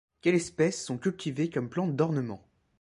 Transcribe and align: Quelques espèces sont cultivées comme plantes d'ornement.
Quelques 0.21 0.37
espèces 0.37 0.83
sont 0.83 0.97
cultivées 0.97 1.51
comme 1.51 1.69
plantes 1.69 1.95
d'ornement. 1.95 2.43